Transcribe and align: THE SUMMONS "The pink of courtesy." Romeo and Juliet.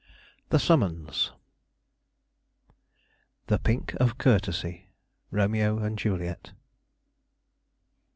THE 0.49 0.57
SUMMONS 0.57 1.31
"The 3.45 3.59
pink 3.59 3.93
of 3.99 4.17
courtesy." 4.17 4.87
Romeo 5.29 5.77
and 5.77 5.95
Juliet. 5.95 6.53